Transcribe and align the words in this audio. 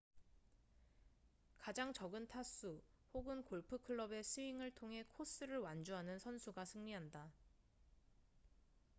가장 1.59 1.93
적은 1.93 2.25
타수 2.27 2.81
혹은 3.13 3.43
골프 3.43 3.77
클럽의 3.77 4.23
스윙을 4.23 4.71
통해 4.71 5.03
코스를 5.09 5.59
완주하는 5.59 6.17
선수가 6.17 6.65
승리한다 6.65 7.31